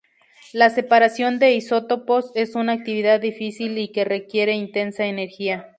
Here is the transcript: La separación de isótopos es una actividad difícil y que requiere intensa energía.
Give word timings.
La 0.51 0.71
separación 0.71 1.37
de 1.37 1.53
isótopos 1.53 2.31
es 2.33 2.55
una 2.55 2.73
actividad 2.73 3.19
difícil 3.21 3.77
y 3.77 3.91
que 3.91 4.03
requiere 4.03 4.53
intensa 4.55 5.05
energía. 5.05 5.67